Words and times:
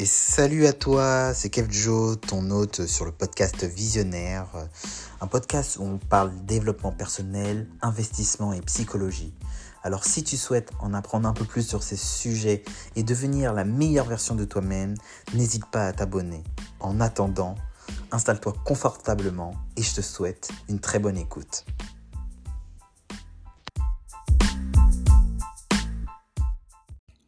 Et 0.00 0.06
salut 0.06 0.64
à 0.64 0.72
toi, 0.72 1.34
c'est 1.34 1.50
Kev 1.50 1.70
Joe, 1.70 2.18
ton 2.18 2.50
hôte 2.52 2.86
sur 2.86 3.04
le 3.04 3.12
podcast 3.12 3.64
Visionnaire, 3.64 4.46
un 5.20 5.26
podcast 5.26 5.76
où 5.78 5.82
on 5.82 5.98
parle 5.98 6.32
développement 6.46 6.90
personnel, 6.90 7.68
investissement 7.82 8.54
et 8.54 8.62
psychologie. 8.62 9.34
Alors 9.82 10.06
si 10.06 10.24
tu 10.24 10.38
souhaites 10.38 10.70
en 10.80 10.94
apprendre 10.94 11.28
un 11.28 11.34
peu 11.34 11.44
plus 11.44 11.68
sur 11.68 11.82
ces 11.82 11.98
sujets 11.98 12.64
et 12.96 13.02
devenir 13.02 13.52
la 13.52 13.64
meilleure 13.64 14.06
version 14.06 14.34
de 14.34 14.46
toi-même, 14.46 14.94
n'hésite 15.34 15.66
pas 15.66 15.88
à 15.88 15.92
t'abonner. 15.92 16.44
En 16.78 16.98
attendant, 17.02 17.56
installe-toi 18.10 18.54
confortablement 18.64 19.52
et 19.76 19.82
je 19.82 19.96
te 19.96 20.00
souhaite 20.00 20.48
une 20.70 20.80
très 20.80 20.98
bonne 20.98 21.18
écoute. 21.18 21.66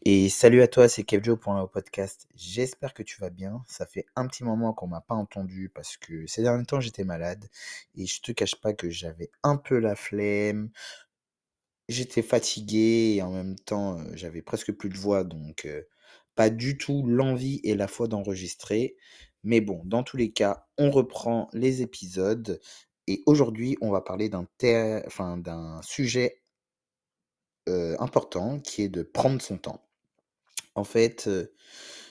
Et 0.04 0.28
salut 0.30 0.62
à 0.62 0.68
toi, 0.68 0.88
c'est 0.88 1.04
Kevjo 1.04 1.36
pour 1.36 1.54
le 1.54 1.64
podcast. 1.68 2.26
J'espère 2.34 2.92
que 2.92 3.04
tu 3.04 3.20
vas 3.20 3.30
bien. 3.30 3.62
Ça 3.68 3.86
fait 3.86 4.04
un 4.16 4.26
petit 4.26 4.42
moment 4.42 4.72
qu'on 4.72 4.88
m'a 4.88 5.00
pas 5.00 5.14
entendu 5.14 5.70
parce 5.72 5.96
que 5.96 6.26
ces 6.26 6.42
derniers 6.42 6.64
temps 6.64 6.80
j'étais 6.80 7.04
malade 7.04 7.48
et 7.94 8.06
je 8.06 8.20
te 8.20 8.32
cache 8.32 8.56
pas 8.56 8.72
que 8.72 8.90
j'avais 8.90 9.30
un 9.44 9.56
peu 9.56 9.78
la 9.78 9.94
flemme. 9.94 10.70
J'étais 11.88 12.22
fatigué 12.22 13.14
et 13.16 13.22
en 13.22 13.30
même 13.30 13.54
temps 13.56 14.00
euh, 14.00 14.10
j'avais 14.14 14.42
presque 14.42 14.72
plus 14.72 14.88
de 14.88 14.98
voix 14.98 15.22
donc 15.22 15.66
euh, 15.66 15.82
pas 16.34 16.50
du 16.50 16.78
tout 16.78 17.06
l'envie 17.06 17.60
et 17.62 17.76
la 17.76 17.86
foi 17.86 18.08
d'enregistrer. 18.08 18.96
Mais 19.44 19.60
bon, 19.60 19.82
dans 19.84 20.02
tous 20.02 20.16
les 20.16 20.32
cas, 20.32 20.66
on 20.78 20.90
reprend 20.90 21.48
les 21.52 21.80
épisodes 21.82 22.60
et 23.06 23.22
aujourd'hui 23.26 23.76
on 23.80 23.90
va 23.90 24.00
parler 24.00 24.28
d'un 24.28 24.48
enfin, 25.06 25.36
d'un 25.38 25.80
sujet 25.82 26.42
euh, 27.68 27.94
important 28.00 28.58
qui 28.58 28.82
est 28.82 28.88
de 28.88 29.04
prendre 29.04 29.40
son 29.40 29.58
temps. 29.58 29.80
En 30.74 30.84
fait, 30.84 31.28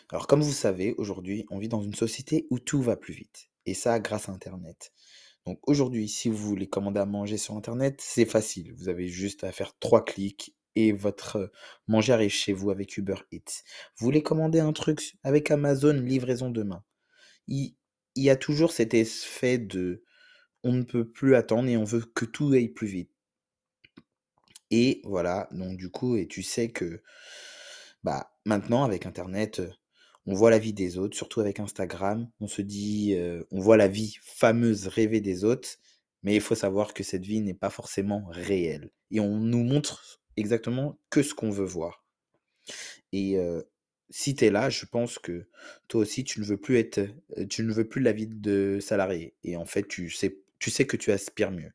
alors 0.10 0.28
comme 0.28 0.42
vous 0.42 0.52
savez, 0.52 0.94
aujourd'hui, 0.98 1.46
on 1.50 1.58
vit 1.58 1.70
dans 1.70 1.82
une 1.82 1.96
société 1.96 2.48
où 2.50 2.60
tout 2.60 2.82
va 2.82 2.96
plus 2.96 3.14
vite. 3.14 3.50
Et 3.66 3.74
ça, 3.74 4.00
grâce 4.00 4.30
à 4.30 4.32
Internet. 4.32 4.92
Donc 5.46 5.60
aujourd'hui, 5.68 6.08
si 6.08 6.30
vous 6.30 6.38
voulez 6.38 6.68
commander 6.68 7.00
à 7.00 7.06
manger 7.06 7.38
sur 7.38 7.56
Internet, 7.56 8.00
c'est 8.02 8.26
facile. 8.26 8.74
Vous 8.74 8.90
avez 8.90 9.08
juste 9.08 9.44
à 9.44 9.52
faire 9.52 9.78
trois 9.80 10.06
clics 10.06 10.56
et 10.76 10.92
votre 10.92 11.52
manger 11.88 12.14
arrive 12.14 12.32
chez 12.32 12.54
vous 12.54 12.70
avec 12.70 12.98
Uber 12.98 13.16
Eats. 13.32 13.64
Vous 13.98 14.06
voulez 14.06 14.22
commander 14.22 14.60
un 14.60 14.74
truc 14.74 15.18
avec 15.24 15.50
Amazon, 15.52 15.94
livraison 15.94 16.50
demain? 16.50 16.84
Il, 17.48 17.76
y 18.16 18.30
a 18.30 18.36
toujours 18.36 18.72
cet 18.72 18.94
effet 18.94 19.58
de 19.58 20.04
on 20.64 20.74
ne 20.74 20.84
peut 20.84 21.10
plus 21.10 21.36
attendre 21.36 21.70
et 21.70 21.78
on 21.78 21.84
veut 21.84 22.02
que 22.02 22.26
tout 22.26 22.52
aille 22.52 22.70
plus 22.70 22.88
vite. 22.88 23.12
Et 24.70 25.02
voilà, 25.04 25.50
donc 25.52 25.76
du 25.78 25.90
coup, 25.90 26.16
et 26.16 26.28
tu 26.28 26.44
sais 26.44 26.70
que 26.72 27.02
bah, 28.04 28.32
maintenant, 28.46 28.84
avec 28.84 29.06
internet, 29.06 29.62
on 30.26 30.34
voit 30.34 30.52
la 30.52 30.60
vie 30.60 30.74
des 30.74 30.98
autres, 30.98 31.16
surtout 31.18 31.40
avec 31.40 31.60
Instagram. 31.60 32.30
On 32.40 32.48
se 32.48 32.62
dit, 32.62 33.16
on 33.52 33.60
voit 33.60 33.78
la 33.78 33.88
vie 33.88 34.18
fameuse 34.22 34.88
rêvée 34.88 35.22
des 35.22 35.44
autres, 35.44 35.70
mais 36.24 36.36
il 36.36 36.42
faut 36.42 36.56
savoir 36.56 36.94
que 36.94 37.04
cette 37.04 37.26
vie 37.26 37.42
n'est 37.42 37.54
pas 37.54 37.70
forcément 37.70 38.26
réelle. 38.30 38.92
Et 39.10 39.20
on 39.20 39.38
nous 39.38 39.64
montre 39.64 40.22
exactement 40.38 41.00
que 41.10 41.24
ce 41.24 41.34
qu'on 41.34 41.50
veut 41.50 41.66
voir. 41.66 42.06
Et 43.12 43.38
si 44.10 44.36
tu 44.36 44.46
es 44.46 44.52
là, 44.52 44.70
je 44.70 44.86
pense 44.86 45.18
que 45.18 45.48
toi 45.88 46.02
aussi, 46.02 46.24
tu 46.24 46.40
ne 46.40 46.46
veux 46.46 46.58
plus 46.58 46.78
être, 46.78 47.02
tu 47.50 47.64
ne 47.64 47.74
veux 47.74 47.88
plus 47.88 48.02
la 48.02 48.12
vie 48.12 48.28
de 48.28 48.80
salarié. 48.80 49.36
Et 49.44 49.58
en 49.58 49.66
fait, 49.66 49.88
tu 49.88 50.10
sais, 50.10 50.38
tu 50.60 50.70
sais 50.70 50.86
que 50.86 50.98
tu 50.98 51.12
aspires 51.12 51.52
mieux. 51.52 51.72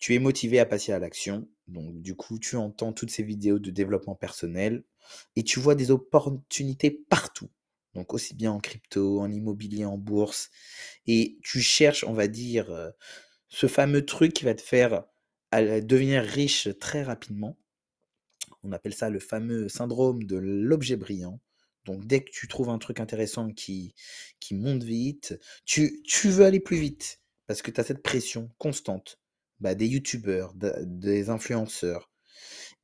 Tu 0.00 0.14
es 0.14 0.18
motivé 0.18 0.58
à 0.58 0.66
passer 0.66 0.92
à 0.92 0.98
l'action. 0.98 1.48
Donc, 1.68 2.02
du 2.02 2.16
coup, 2.16 2.38
tu 2.38 2.56
entends 2.56 2.92
toutes 2.92 3.10
ces 3.10 3.22
vidéos 3.22 3.58
de 3.58 3.70
développement 3.70 4.16
personnel 4.16 4.82
et 5.36 5.44
tu 5.44 5.60
vois 5.60 5.74
des 5.74 5.90
opportunités 5.90 6.90
partout. 6.90 7.48
Donc 7.94 8.14
aussi 8.14 8.34
bien 8.34 8.52
en 8.52 8.60
crypto, 8.60 9.20
en 9.20 9.30
immobilier, 9.30 9.84
en 9.84 9.98
bourse. 9.98 10.50
Et 11.06 11.38
tu 11.42 11.60
cherches, 11.60 12.04
on 12.04 12.12
va 12.12 12.28
dire, 12.28 12.70
euh, 12.70 12.90
ce 13.48 13.66
fameux 13.66 14.04
truc 14.04 14.32
qui 14.32 14.44
va 14.44 14.54
te 14.54 14.62
faire 14.62 15.04
devenir 15.52 16.22
riche 16.22 16.68
très 16.78 17.02
rapidement. 17.02 17.58
On 18.62 18.72
appelle 18.72 18.94
ça 18.94 19.10
le 19.10 19.18
fameux 19.18 19.68
syndrome 19.68 20.24
de 20.24 20.36
l'objet 20.36 20.96
brillant. 20.96 21.40
Donc 21.84 22.06
dès 22.06 22.22
que 22.22 22.30
tu 22.30 22.46
trouves 22.46 22.68
un 22.68 22.78
truc 22.78 23.00
intéressant 23.00 23.50
qui, 23.50 23.94
qui 24.38 24.54
monte 24.54 24.84
vite, 24.84 25.40
tu, 25.64 26.02
tu 26.04 26.28
veux 26.28 26.44
aller 26.44 26.60
plus 26.60 26.76
vite 26.76 27.20
parce 27.46 27.62
que 27.62 27.72
tu 27.72 27.80
as 27.80 27.84
cette 27.84 28.02
pression 28.02 28.50
constante 28.58 29.18
bah, 29.60 29.74
des 29.74 29.86
youtubeurs, 29.86 30.54
des 30.54 31.30
influenceurs, 31.30 32.10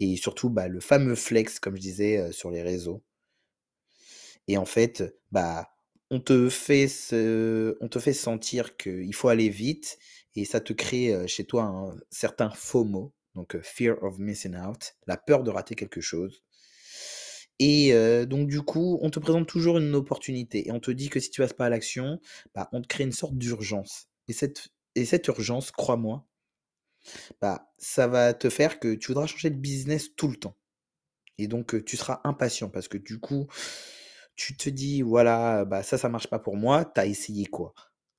et 0.01 0.17
surtout 0.17 0.51
bah, 0.51 0.69
le 0.69 0.81
fameux 0.81 1.15
flex, 1.15 1.59
comme 1.59 1.77
je 1.77 1.81
disais, 1.81 2.33
sur 2.33 2.51
les 2.51 2.63
réseaux. 2.63 3.03
Et 4.49 4.57
en 4.57 4.65
fait, 4.65 5.03
bah, 5.33 5.71
on 6.11 6.21
te 6.21 6.49
fait, 6.49 6.87
on 7.81 7.89
te 7.89 7.99
fait 7.99 8.13
sentir 8.13 8.77
qu'il 8.77 9.15
faut 9.15 9.29
aller 9.29 9.49
vite 9.49 9.99
et 10.35 10.45
ça 10.45 10.61
te 10.61 10.73
crée 10.73 11.27
chez 11.27 11.45
toi 11.45 11.65
un 11.65 11.97
certain 12.11 12.51
FOMO, 12.51 13.13
donc 13.35 13.61
Fear 13.63 14.03
of 14.03 14.19
Missing 14.19 14.57
Out, 14.57 14.95
la 15.07 15.17
peur 15.17 15.43
de 15.43 15.51
rater 15.51 15.75
quelque 15.75 16.01
chose. 16.01 16.45
Et 17.59 17.93
donc 18.27 18.49
du 18.49 18.61
coup, 18.63 18.99
on 19.01 19.11
te 19.11 19.19
présente 19.19 19.49
toujours 19.49 19.79
une 19.79 19.95
opportunité 19.95 20.69
et 20.69 20.73
on 20.73 20.79
te 20.79 20.91
dit 20.91 21.09
que 21.09 21.19
si 21.19 21.31
tu 21.31 21.41
passes 21.41 21.55
pas 21.55 21.67
à 21.67 21.71
l'action, 21.71 22.21
bah, 22.55 22.69
on 22.73 22.83
te 22.83 22.87
crée 22.87 23.05
une 23.05 23.13
sorte 23.13 23.37
d'urgence. 23.37 24.09
Et 24.29 24.33
cette, 24.33 24.69
et 24.95 25.05
cette 25.05 25.27
urgence, 25.27 25.71
crois-moi, 25.73 26.27
bah, 27.41 27.73
ça 27.79 28.07
va 28.07 28.35
te 28.35 28.51
faire 28.51 28.79
que 28.79 28.95
tu 28.95 29.09
voudras 29.09 29.27
changer 29.27 29.51
de 29.51 29.57
business 29.57 30.15
tout 30.15 30.29
le 30.29 30.37
temps. 30.37 30.57
Et 31.39 31.49
donc, 31.49 31.85
tu 31.85 31.97
seras 31.97 32.21
impatient 32.25 32.71
parce 32.71 32.89
que 32.89 32.99
du 32.99 33.19
coup, 33.19 33.47
tu 34.37 34.57
te 34.57 34.71
dis, 34.71 35.03
voilà, 35.03 35.65
bah, 35.65 35.83
ça, 35.83 35.99
ça 35.99 36.09
marche 36.09 36.29
pas 36.29 36.39
pour 36.39 36.57
moi. 36.57 36.85
Tu 36.85 37.01
as 37.01 37.07
essayé 37.07 37.47
quoi? 37.47 37.75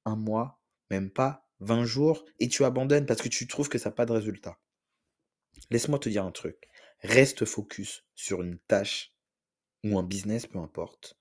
Un 0.06 0.16
mois, 0.16 0.59
même 0.90 1.09
pas, 1.09 1.48
20 1.59 1.86
jours, 1.86 2.25
et 2.40 2.48
tu 2.48 2.64
abandonnes 2.64 3.06
parce 3.06 3.22
que 3.22 3.30
tu 3.30 3.48
trouves 3.48 3.70
que 3.70 3.78
ça 3.78 3.90
n'a 3.90 3.96
pas 3.96 4.06
de 4.06 4.14
résultat. 4.14 4.59
Laisse-moi 5.69 6.00
te 6.00 6.09
dire 6.09 6.24
un 6.24 6.31
truc. 6.31 6.69
Reste 7.02 7.46
focus 7.46 8.06
sur 8.16 8.42
une 8.42 8.58
tâche 8.68 9.14
ou 9.84 9.98
un 10.00 10.04
business, 10.04 10.48
peu 10.48 10.59
importe. 10.59 11.18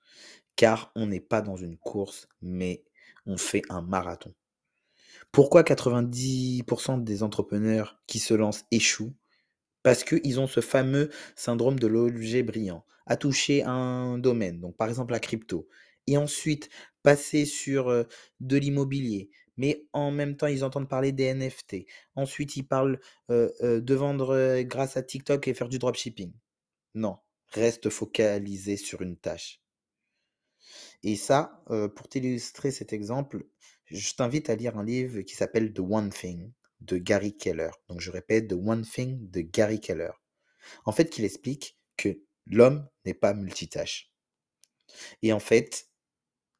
Car 0.55 0.91
on 0.95 1.07
n'est 1.07 1.21
pas 1.21 1.41
dans 1.41 1.57
une 1.57 1.77
course, 1.77 2.27
mais 2.41 2.83
on 3.25 3.37
fait 3.37 3.61
un 3.69 3.81
marathon. 3.81 4.33
Pourquoi 5.31 5.63
90% 5.63 6.97
des 6.97 7.23
entrepreneurs 7.23 8.01
qui 8.07 8.19
se 8.19 8.33
lancent 8.33 8.65
échouent? 8.71 9.13
Parce 9.83 10.03
qu'ils 10.03 10.39
ont 10.39 10.47
ce 10.47 10.59
fameux 10.59 11.09
syndrome 11.35 11.79
de 11.79 11.87
l'objet 11.87 12.43
brillant, 12.43 12.85
à 13.05 13.15
toucher 13.15 13.63
un 13.63 14.17
domaine, 14.17 14.59
donc 14.59 14.75
par 14.75 14.89
exemple 14.89 15.13
la 15.13 15.19
crypto, 15.19 15.69
et 16.07 16.17
ensuite 16.17 16.69
passer 17.03 17.45
sur 17.45 18.05
de 18.39 18.57
l'immobilier, 18.57 19.29
mais 19.55 19.87
en 19.93 20.11
même 20.11 20.35
temps 20.35 20.47
ils 20.47 20.65
entendent 20.65 20.89
parler 20.89 21.13
des 21.13 21.25
NFT. 21.25 21.85
Ensuite 22.15 22.57
ils 22.57 22.67
parlent 22.67 22.99
de 23.29 23.93
vendre 23.93 24.61
grâce 24.63 24.97
à 24.97 25.03
TikTok 25.03 25.47
et 25.47 25.53
faire 25.53 25.69
du 25.69 25.79
dropshipping. 25.79 26.33
Non, 26.95 27.17
reste 27.49 27.89
focalisé 27.89 28.75
sur 28.75 29.01
une 29.01 29.15
tâche. 29.15 29.61
Et 31.03 31.15
ça, 31.15 31.63
pour 31.95 32.09
t'illustrer 32.09 32.71
cet 32.71 32.91
exemple, 32.91 33.45
je 33.89 34.13
t'invite 34.13 34.49
à 34.49 34.55
lire 34.55 34.77
un 34.77 34.83
livre 34.83 35.21
qui 35.21 35.35
s'appelle 35.35 35.73
The 35.73 35.79
One 35.79 36.09
Thing 36.09 36.51
de 36.81 36.97
Gary 36.97 37.35
Keller. 37.35 37.71
Donc 37.87 38.01
je 38.01 38.11
répète, 38.11 38.49
The 38.49 38.53
One 38.53 38.85
Thing 38.85 39.29
de 39.29 39.41
Gary 39.41 39.79
Keller. 39.79 40.11
En 40.85 40.91
fait, 40.91 41.09
qu'il 41.09 41.25
explique 41.25 41.77
que 41.95 42.21
l'homme 42.45 42.87
n'est 43.05 43.13
pas 43.13 43.33
multitâche. 43.33 44.11
Et 45.21 45.33
en 45.33 45.39
fait, 45.39 45.89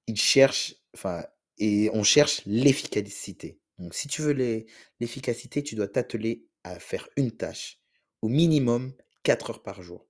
il 0.07 0.17
cherche, 0.17 0.75
enfin, 0.93 1.25
et 1.57 1.89
on 1.93 2.03
cherche 2.03 2.41
l'efficacité. 2.45 3.59
Donc 3.77 3.94
si 3.94 4.07
tu 4.07 4.21
veux 4.21 4.65
l'efficacité, 4.99 5.63
tu 5.63 5.75
dois 5.75 5.88
t'atteler 5.88 6.45
à 6.63 6.79
faire 6.79 7.07
une 7.15 7.31
tâche, 7.31 7.79
au 8.21 8.29
minimum 8.29 8.94
4 9.24 9.50
heures 9.51 9.63
par 9.63 9.81
jour. 9.81 10.07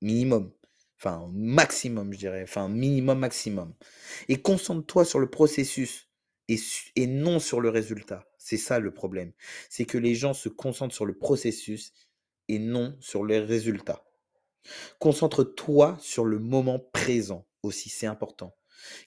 Minimum. 0.00 0.52
Enfin, 0.98 1.30
maximum, 1.32 2.12
je 2.12 2.18
dirais. 2.18 2.42
Enfin, 2.42 2.68
minimum, 2.68 3.18
maximum. 3.18 3.74
Et 4.28 4.40
concentre-toi 4.40 5.04
sur 5.04 5.18
le 5.18 5.30
processus 5.30 6.11
et, 6.48 7.06
non 7.06 7.38
sur 7.38 7.60
le 7.60 7.68
résultat. 7.68 8.26
C'est 8.38 8.56
ça 8.56 8.78
le 8.78 8.92
problème. 8.92 9.32
C'est 9.68 9.84
que 9.84 9.98
les 9.98 10.14
gens 10.14 10.34
se 10.34 10.48
concentrent 10.48 10.94
sur 10.94 11.06
le 11.06 11.16
processus 11.16 11.92
et 12.48 12.58
non 12.58 12.96
sur 13.00 13.24
les 13.24 13.38
résultats. 13.38 14.04
Concentre-toi 14.98 15.96
sur 16.00 16.24
le 16.24 16.38
moment 16.38 16.78
présent 16.78 17.46
aussi, 17.62 17.88
c'est 17.88 18.06
important. 18.06 18.54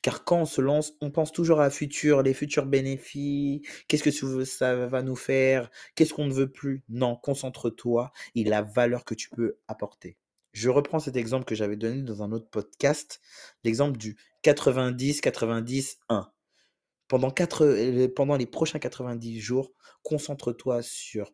Car 0.01 0.23
quand 0.23 0.41
on 0.41 0.45
se 0.45 0.61
lance, 0.61 0.93
on 1.01 1.11
pense 1.11 1.33
toujours 1.33 1.59
à 1.59 1.69
futur, 1.69 2.21
les 2.21 2.33
futurs 2.33 2.65
bénéfices, 2.65 3.61
qu'est-ce 3.87 4.03
que 4.03 4.45
ça 4.45 4.87
va 4.87 5.01
nous 5.01 5.17
faire, 5.17 5.69
qu'est-ce 5.95 6.13
qu'on 6.13 6.27
ne 6.27 6.33
veut 6.33 6.51
plus. 6.51 6.83
Non, 6.87 7.17
concentre-toi 7.17 8.11
et 8.35 8.45
la 8.45 8.61
valeur 8.61 9.03
que 9.03 9.15
tu 9.15 9.29
peux 9.29 9.57
apporter. 9.67 10.17
Je 10.53 10.69
reprends 10.69 10.99
cet 10.99 11.17
exemple 11.17 11.43
que 11.43 11.55
j'avais 11.55 11.75
donné 11.75 12.01
dans 12.01 12.23
un 12.23 12.31
autre 12.31 12.49
podcast, 12.49 13.19
l'exemple 13.65 13.97
du 13.97 14.15
90-90-1. 14.45 16.29
Pendant, 17.07 17.33
les 18.37 18.45
prochains 18.45 18.79
90 18.79 19.39
jours, 19.39 19.71
concentre-toi 20.03 20.81
sur 20.81 21.31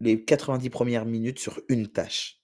les 0.00 0.24
90 0.24 0.70
premières 0.70 1.04
minutes 1.04 1.38
sur 1.38 1.60
une 1.68 1.88
tâche. 1.88 2.40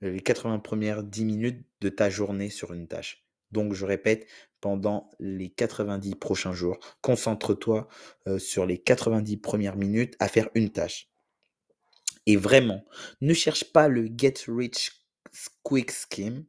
les 0.00 0.20
80 0.20 0.58
premières 0.60 1.02
10 1.02 1.24
minutes 1.24 1.66
de 1.80 1.88
ta 1.88 2.10
journée 2.10 2.50
sur 2.50 2.72
une 2.72 2.88
tâche. 2.88 3.24
Donc, 3.50 3.74
je 3.74 3.84
répète, 3.84 4.26
pendant 4.60 5.10
les 5.20 5.50
90 5.50 6.14
prochains 6.14 6.54
jours, 6.54 6.78
concentre-toi 7.02 7.88
sur 8.38 8.66
les 8.66 8.78
90 8.78 9.36
premières 9.36 9.76
minutes 9.76 10.16
à 10.20 10.28
faire 10.28 10.48
une 10.54 10.70
tâche. 10.70 11.08
Et 12.26 12.36
vraiment, 12.36 12.84
ne 13.20 13.34
cherche 13.34 13.64
pas 13.72 13.88
le 13.88 14.08
get 14.16 14.34
rich 14.48 14.92
quick 15.62 15.90
scheme, 15.90 16.44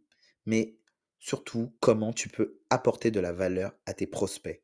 mais 0.45 0.77
surtout 1.19 1.75
comment 1.79 2.13
tu 2.13 2.29
peux 2.29 2.59
apporter 2.69 3.11
de 3.11 3.19
la 3.19 3.33
valeur 3.33 3.73
à 3.85 3.93
tes 3.93 4.07
prospects. 4.07 4.61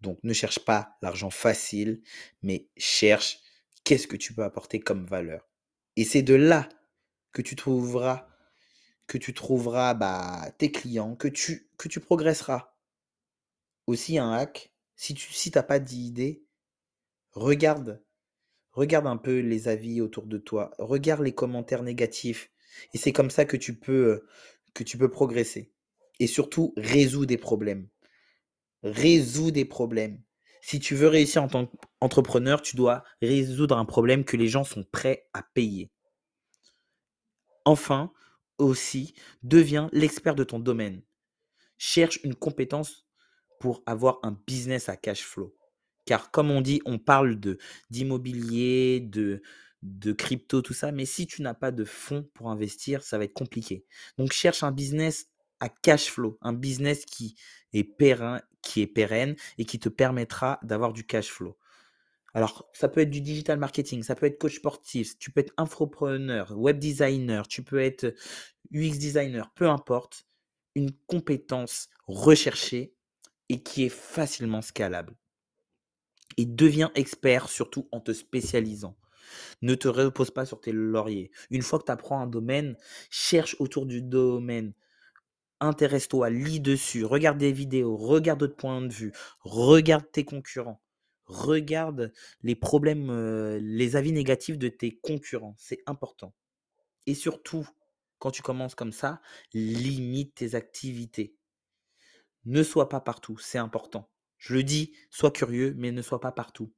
Donc, 0.00 0.18
ne 0.22 0.32
cherche 0.32 0.60
pas 0.60 0.96
l'argent 1.02 1.30
facile, 1.30 2.02
mais 2.42 2.68
cherche 2.76 3.40
qu'est-ce 3.84 4.06
que 4.06 4.16
tu 4.16 4.34
peux 4.34 4.44
apporter 4.44 4.80
comme 4.80 5.06
valeur. 5.06 5.48
Et 5.96 6.04
c'est 6.04 6.22
de 6.22 6.34
là 6.34 6.68
que 7.32 7.42
tu 7.42 7.56
trouveras 7.56 8.28
que 9.08 9.18
tu 9.18 9.34
trouveras 9.34 9.94
bah, 9.94 10.52
tes 10.58 10.70
clients, 10.70 11.16
que 11.16 11.28
tu, 11.28 11.70
que 11.78 11.88
tu 11.88 11.98
progresseras. 11.98 12.74
Aussi 13.86 14.18
un 14.18 14.32
hack, 14.32 14.70
si 14.96 15.14
tu 15.14 15.32
si 15.32 15.50
pas 15.50 15.78
d'idée, 15.78 16.44
regarde 17.32 18.04
regarde 18.72 19.06
un 19.06 19.16
peu 19.16 19.40
les 19.40 19.66
avis 19.66 20.00
autour 20.00 20.26
de 20.26 20.38
toi, 20.38 20.70
regarde 20.78 21.22
les 21.22 21.34
commentaires 21.34 21.82
négatifs 21.82 22.52
et 22.94 22.98
c'est 22.98 23.12
comme 23.12 23.30
ça 23.30 23.44
que 23.44 23.56
tu 23.56 23.74
peux 23.74 24.26
que 24.74 24.84
tu 24.84 24.98
peux 24.98 25.10
progresser. 25.10 25.72
Et 26.20 26.26
surtout, 26.26 26.74
résous 26.76 27.26
des 27.26 27.38
problèmes. 27.38 27.88
Résous 28.82 29.50
des 29.50 29.64
problèmes. 29.64 30.22
Si 30.60 30.80
tu 30.80 30.94
veux 30.94 31.08
réussir 31.08 31.42
en 31.42 31.48
tant 31.48 31.70
qu'entrepreneur, 32.00 32.62
tu 32.62 32.76
dois 32.76 33.04
résoudre 33.22 33.76
un 33.76 33.84
problème 33.84 34.24
que 34.24 34.36
les 34.36 34.48
gens 34.48 34.64
sont 34.64 34.84
prêts 34.84 35.28
à 35.32 35.42
payer. 35.42 35.90
Enfin, 37.64 38.12
aussi, 38.58 39.14
deviens 39.42 39.88
l'expert 39.92 40.34
de 40.34 40.44
ton 40.44 40.58
domaine. 40.58 41.02
Cherche 41.78 42.20
une 42.24 42.34
compétence 42.34 43.06
pour 43.60 43.82
avoir 43.86 44.18
un 44.22 44.38
business 44.46 44.88
à 44.88 44.96
cash 44.96 45.22
flow. 45.22 45.54
Car 46.06 46.30
comme 46.30 46.50
on 46.50 46.60
dit, 46.60 46.80
on 46.86 46.98
parle 46.98 47.38
de 47.38 47.58
d'immobilier, 47.90 49.00
de, 49.00 49.42
de 49.82 50.12
crypto, 50.12 50.62
tout 50.62 50.74
ça, 50.74 50.92
mais 50.92 51.04
si 51.04 51.26
tu 51.26 51.42
n'as 51.42 51.54
pas 51.54 51.70
de 51.70 51.84
fonds 51.84 52.28
pour 52.34 52.50
investir, 52.50 53.02
ça 53.02 53.18
va 53.18 53.24
être 53.24 53.34
compliqué. 53.34 53.84
Donc 54.16 54.32
cherche 54.32 54.62
un 54.62 54.72
business 54.72 55.28
à 55.60 55.68
cash 55.68 56.10
flow, 56.10 56.38
un 56.42 56.52
business 56.52 57.04
qui 57.04 57.36
est 57.72 57.84
pérenne, 57.84 58.42
qui 58.62 58.82
est 58.82 58.86
pérenne 58.86 59.36
et 59.58 59.64
qui 59.64 59.78
te 59.78 59.88
permettra 59.88 60.58
d'avoir 60.62 60.92
du 60.92 61.06
cash 61.06 61.30
flow. 61.30 61.56
Alors, 62.34 62.68
ça 62.72 62.88
peut 62.88 63.00
être 63.00 63.10
du 63.10 63.20
digital 63.20 63.58
marketing, 63.58 64.02
ça 64.02 64.14
peut 64.14 64.26
être 64.26 64.38
coach 64.38 64.56
sportif, 64.56 65.18
tu 65.18 65.30
peux 65.30 65.40
être 65.40 65.54
infopreneur, 65.56 66.56
web 66.56 66.78
designer, 66.78 67.48
tu 67.48 67.62
peux 67.62 67.80
être 67.80 68.14
UX 68.70 68.98
designer, 68.98 69.50
peu 69.54 69.68
importe, 69.68 70.26
une 70.74 70.92
compétence 71.06 71.88
recherchée 72.06 72.94
et 73.48 73.62
qui 73.62 73.84
est 73.84 73.88
facilement 73.88 74.62
scalable. 74.62 75.16
Et 76.36 76.44
deviens 76.44 76.92
expert 76.94 77.48
surtout 77.48 77.88
en 77.92 78.00
te 78.00 78.12
spécialisant. 78.12 78.96
Ne 79.62 79.74
te 79.74 79.88
repose 79.88 80.30
pas 80.30 80.46
sur 80.46 80.60
tes 80.60 80.72
lauriers. 80.72 81.30
Une 81.50 81.62
fois 81.62 81.78
que 81.78 81.84
tu 81.84 81.92
apprends 81.92 82.20
un 82.20 82.26
domaine, 82.26 82.76
cherche 83.10 83.56
autour 83.58 83.86
du 83.86 84.02
domaine. 84.02 84.72
Intéresse-toi, 85.60 86.30
lis 86.30 86.60
dessus, 86.60 87.04
regarde 87.04 87.38
des 87.38 87.52
vidéos, 87.52 87.96
regarde 87.96 88.40
d'autres 88.40 88.56
points 88.56 88.82
de 88.82 88.92
vue, 88.92 89.12
regarde 89.40 90.04
tes 90.12 90.24
concurrents 90.24 90.80
regarde 91.28 92.12
les 92.42 92.56
problèmes, 92.56 93.12
les 93.58 93.96
avis 93.96 94.12
négatifs 94.12 94.58
de 94.58 94.68
tes 94.68 94.98
concurrents. 94.98 95.54
C'est 95.58 95.82
important. 95.86 96.34
Et 97.06 97.14
surtout, 97.14 97.68
quand 98.18 98.30
tu 98.30 98.42
commences 98.42 98.74
comme 98.74 98.92
ça, 98.92 99.20
limite 99.52 100.34
tes 100.34 100.54
activités. 100.54 101.36
Ne 102.44 102.62
sois 102.62 102.88
pas 102.88 103.00
partout, 103.00 103.38
c'est 103.38 103.58
important. 103.58 104.10
Je 104.38 104.54
le 104.54 104.62
dis, 104.62 104.94
sois 105.10 105.30
curieux, 105.30 105.74
mais 105.76 105.92
ne 105.92 106.02
sois 106.02 106.20
pas 106.20 106.32
partout. 106.32 106.72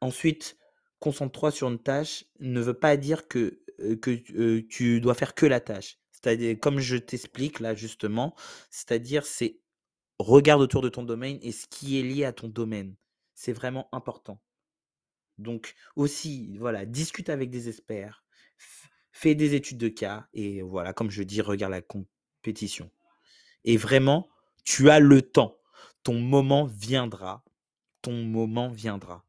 Ensuite, 0.00 0.56
concentre-toi 0.98 1.50
sur 1.50 1.68
une 1.68 1.82
tâche 1.82 2.24
ne 2.40 2.60
veut 2.60 2.78
pas 2.78 2.96
dire 2.96 3.28
que, 3.28 3.62
que 4.00 4.58
tu 4.60 5.00
dois 5.00 5.14
faire 5.14 5.34
que 5.34 5.46
la 5.46 5.60
tâche. 5.60 5.98
Comme 6.60 6.78
je 6.78 6.96
t'explique 6.96 7.60
là 7.60 7.74
justement, 7.74 8.34
c'est-à-dire 8.70 9.26
c'est 9.26 9.58
regarde 10.18 10.62
autour 10.62 10.82
de 10.82 10.88
ton 10.88 11.02
domaine 11.02 11.38
et 11.42 11.52
ce 11.52 11.66
qui 11.66 11.98
est 11.98 12.02
lié 12.02 12.24
à 12.24 12.32
ton 12.32 12.48
domaine. 12.48 12.94
C'est 13.34 13.52
vraiment 13.52 13.88
important. 13.92 14.40
Donc 15.38 15.74
aussi, 15.96 16.56
voilà, 16.58 16.84
discute 16.86 17.28
avec 17.28 17.50
des 17.50 17.68
experts, 17.68 18.24
fais 19.10 19.34
des 19.34 19.54
études 19.54 19.78
de 19.78 19.88
cas 19.88 20.28
et 20.32 20.62
voilà, 20.62 20.92
comme 20.92 21.10
je 21.10 21.22
dis, 21.22 21.40
regarde 21.40 21.72
la 21.72 21.82
compétition. 21.82 22.90
Et 23.64 23.76
vraiment, 23.76 24.28
tu 24.64 24.90
as 24.90 25.00
le 25.00 25.22
temps. 25.22 25.56
Ton 26.02 26.20
moment 26.20 26.66
viendra. 26.66 27.44
Ton 28.02 28.24
moment 28.24 28.68
viendra 28.68 29.24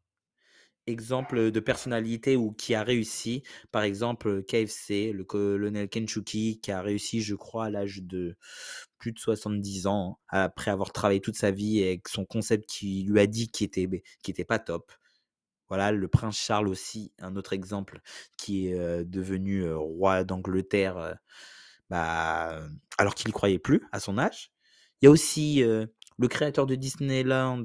exemple 0.87 1.51
de 1.51 1.59
personnalité 1.59 2.35
ou 2.35 2.51
qui 2.51 2.75
a 2.75 2.83
réussi. 2.83 3.43
Par 3.71 3.83
exemple, 3.83 4.43
KFC, 4.43 5.11
le 5.13 5.23
colonel 5.23 5.89
Kenchuki, 5.89 6.59
qui 6.61 6.71
a 6.71 6.81
réussi, 6.81 7.21
je 7.21 7.35
crois, 7.35 7.65
à 7.65 7.69
l'âge 7.69 8.01
de 8.03 8.35
plus 8.97 9.11
de 9.11 9.19
70 9.19 9.87
ans, 9.87 10.19
après 10.29 10.71
avoir 10.71 10.91
travaillé 10.91 11.21
toute 11.21 11.37
sa 11.37 11.51
vie 11.51 11.83
avec 11.83 12.07
son 12.07 12.25
concept 12.25 12.69
qui 12.69 13.03
lui 13.03 13.19
a 13.19 13.27
dit 13.27 13.49
qu'il 13.49 13.65
était, 13.65 13.87
était 14.27 14.45
pas 14.45 14.59
top. 14.59 14.91
Voilà, 15.69 15.91
le 15.91 16.07
prince 16.07 16.37
Charles 16.37 16.67
aussi, 16.67 17.13
un 17.19 17.35
autre 17.35 17.53
exemple, 17.53 18.01
qui 18.37 18.67
est 18.67 19.05
devenu 19.05 19.71
roi 19.73 20.23
d'Angleterre, 20.23 21.15
bah, 21.89 22.61
alors 22.97 23.15
qu'il 23.15 23.27
n'y 23.27 23.33
croyait 23.33 23.59
plus 23.59 23.81
à 23.91 23.99
son 23.99 24.17
âge. 24.17 24.51
Il 25.01 25.05
y 25.05 25.07
a 25.07 25.11
aussi 25.11 25.63
le 25.63 26.27
créateur 26.27 26.65
de 26.65 26.75
Disneyland 26.75 27.63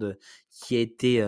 qui 0.50 0.76
a 0.76 0.80
été 0.80 1.22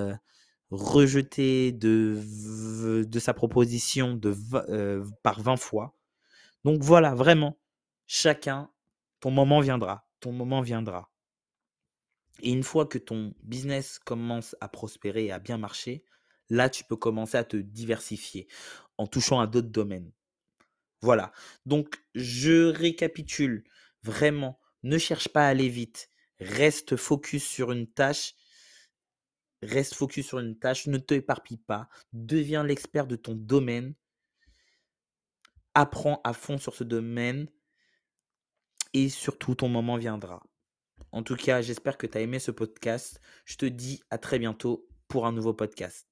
rejeté 0.70 1.72
de, 1.72 3.04
de 3.04 3.18
sa 3.18 3.34
proposition 3.34 4.14
de, 4.14 4.34
euh, 4.68 5.04
par 5.22 5.40
20 5.40 5.56
fois. 5.56 5.96
Donc 6.64 6.82
voilà, 6.82 7.14
vraiment, 7.14 7.58
chacun, 8.06 8.70
ton 9.20 9.30
moment 9.30 9.60
viendra, 9.60 10.08
ton 10.20 10.32
moment 10.32 10.60
viendra. 10.60 11.10
Et 12.42 12.52
une 12.52 12.62
fois 12.62 12.86
que 12.86 12.98
ton 12.98 13.34
business 13.42 13.98
commence 13.98 14.56
à 14.60 14.68
prospérer 14.68 15.26
et 15.26 15.32
à 15.32 15.38
bien 15.38 15.58
marcher, 15.58 16.04
là, 16.48 16.70
tu 16.70 16.84
peux 16.84 16.96
commencer 16.96 17.36
à 17.36 17.44
te 17.44 17.56
diversifier 17.56 18.48
en 18.96 19.06
touchant 19.06 19.40
à 19.40 19.46
d'autres 19.46 19.68
domaines. 19.68 20.12
Voilà. 21.02 21.32
Donc, 21.66 22.02
je 22.14 22.66
récapitule 22.70 23.64
vraiment. 24.02 24.58
Ne 24.82 24.98
cherche 24.98 25.28
pas 25.28 25.46
à 25.46 25.50
aller 25.50 25.68
vite. 25.68 26.08
Reste 26.38 26.96
focus 26.96 27.44
sur 27.44 27.72
une 27.72 27.86
tâche 27.86 28.34
Reste 29.62 29.94
focus 29.94 30.26
sur 30.26 30.38
une 30.38 30.58
tâche, 30.58 30.86
ne 30.86 30.98
t'éparpille 30.98 31.58
pas, 31.58 31.88
deviens 32.12 32.64
l'expert 32.64 33.06
de 33.06 33.16
ton 33.16 33.34
domaine, 33.34 33.94
apprends 35.74 36.20
à 36.24 36.32
fond 36.32 36.58
sur 36.58 36.74
ce 36.74 36.84
domaine 36.84 37.48
et 38.94 39.08
surtout 39.08 39.54
ton 39.54 39.68
moment 39.68 39.96
viendra. 39.96 40.42
En 41.12 41.22
tout 41.22 41.36
cas, 41.36 41.60
j'espère 41.60 41.98
que 41.98 42.06
tu 42.06 42.18
as 42.18 42.20
aimé 42.20 42.38
ce 42.38 42.50
podcast. 42.50 43.20
Je 43.44 43.56
te 43.56 43.66
dis 43.66 44.00
à 44.10 44.18
très 44.18 44.38
bientôt 44.38 44.88
pour 45.08 45.26
un 45.26 45.32
nouveau 45.32 45.54
podcast. 45.54 46.09